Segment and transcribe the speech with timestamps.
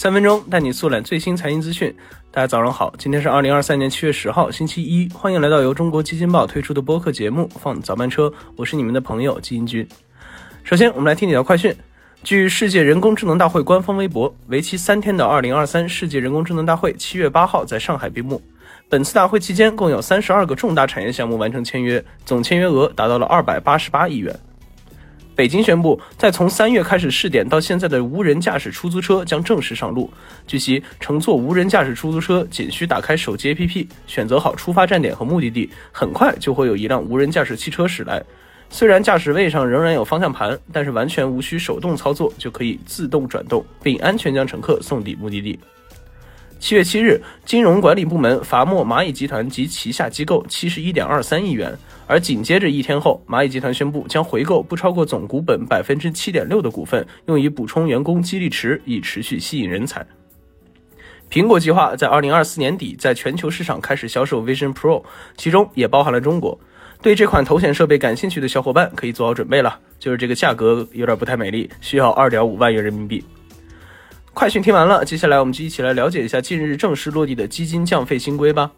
[0.00, 1.94] 三分钟带你速览最新财经资讯。
[2.30, 5.06] 大家早上好，今天是二零二三年七月十号，星期一。
[5.12, 9.86] 欢迎来到由中国基金报推出的播客节目《放早班车》，我是你们的朋友基金君。
[10.64, 11.76] 首先，我们来听几条快讯。
[12.24, 18.40] 据世界人工智能大会官方微博，为期三天的二零二三世界人工智能大会七月八号在上海闭幕。
[18.88, 24.34] 本次大会期间，共有三十二个重大产业项目完成签约，总签约额达到了二百八十八亿元。
[25.40, 30.12] 北京宣布，在从三月开始试点到现在的无人驾驶出租车将正式上路。
[30.46, 38.22] 据悉，乘坐无人驾驶出租车仅需打开手机 APP，选择好出发站点和目的地，很快就会有一辆无人驾驶汽车驶来。
[38.68, 45.58] 虽然驾驶位上仍然有方向盘，但是完全无需手动操作就可以自动转动，并安全将乘客送抵目的地。
[46.60, 51.76] 七月七日，金融管理部门罚没蚂蚁集团及旗下机构七十一点二三亿元。
[52.06, 60.06] 而紧接着一天后，蚂蚁集团宣布将回购不超过总股本百分之七点六的股份，用以补充员工激励池，以持续吸引人才。
[61.30, 65.02] 苹果计划在二零二四年底在全球市场开始销售 Vision Pro，
[65.38, 66.60] 其中也包含了中国。
[67.00, 73.24] 对这款头显设备感兴趣的小伙伴可以做好准备了，就是这个价格有点不太美丽，需要二点五万元人民币。
[74.32, 78.70] 快讯听完了，接下来我们就一起来了解一下近日正式落地的基金降费新规吧。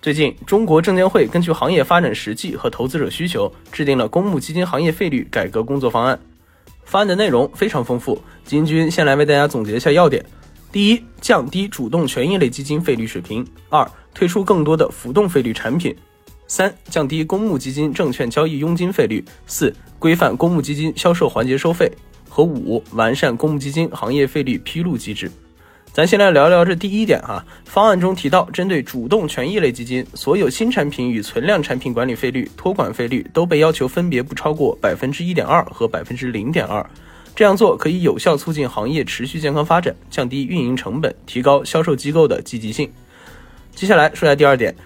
[0.00, 6.18] 最近，中国证监会根据行业发展实际和投资者需求，制定了公募基金行业费率改革工作方案。
[6.84, 10.24] 方案的内容非常丰富，金军先来为大家总结一下要点：
[10.70, 15.92] 第一，降低主动权益类基金费率水平；二，推出更多的浮动费率产品；
[16.46, 21.90] 三，降低公募基金证券交易佣金费率；四，规范公募基金销售环节收费。
[22.36, 25.32] 和五完善公募基金行业费率披露机制。
[25.90, 27.42] 咱先来聊聊这第一点哈。
[27.64, 36.84] 方案中提到，针对主动权益类基金，所有新产品与存量产品管理费率、托管费率都被要求分别不超过百分之一点二和百分之零点二。
[37.34, 42.92] 这样做可以有效促进行业持续健康发展，降低运营成本，提高销售机构的积极性。
[43.74, 44.76] 接下来说下第二点。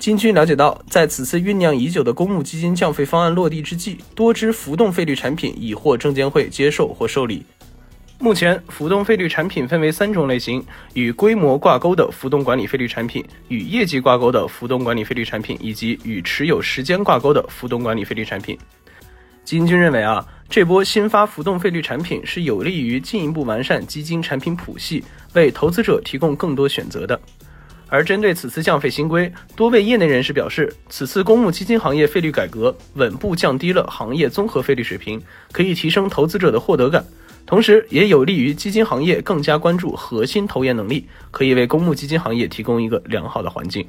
[0.00, 7.44] 金军了解到，在此次酝酿已久的公募基金降费方案落地之际，多支浮动费率产品已获证监会接受或受理。
[8.18, 18.56] 目前，浮动费率产品分为三种类型：与规模挂钩的浮动管理费率产品，与业绩挂钩的浮动管理费率产品，以及与持有时间挂钩的浮动管理费率产品。
[19.44, 27.20] 金军认为啊，这波新发浮动费率产品是有利于进一步完善基金产品谱系，为投资者提供更多选择的。
[27.90, 35.20] 而针对此次降费新规，多位业内人士表示，此次公募基金行业费率改革稳步降低了行业综合费率水平，
[35.50, 37.04] 可以提升投资者的获得感，
[37.44, 43.84] 同时也有利于基金行业更加关注核心投研能力，可以为公募基金行业提供一个良好的环境。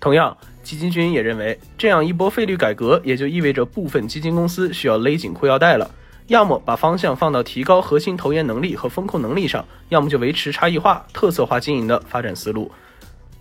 [0.00, 5.88] 同样，基金君也认为，这样一波费率改革，也就意味着部分基金公司需要勒紧裤腰带了，
[6.26, 12.68] 要么把方向放到提高核心投研能力和风控能力上，要么就维持差异化、特色化经营的发展思路。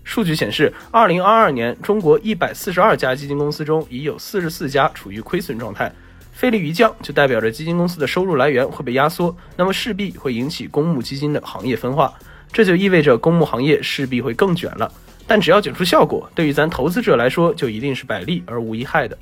[0.04, 5.92] 数据显示，二零二二年中国一百四十二家基金公司中，已有四十四家处于亏损状态。
[6.34, 12.14] 费率一降，就代表着基金公司的收入来源会被压缩，那么势必会引起公募基金的行业分化，
[12.52, 14.92] 这就意味着公募行业势必会更卷了。
[15.28, 19.18] 但只要卷出效果，对于咱投资者来说，就一定是百利而无一害的。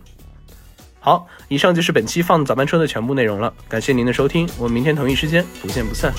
[1.02, 6.14] 好，以上就是本期放早班车的全部内容了，感谢您的收听，我们明天同一时间不见不散。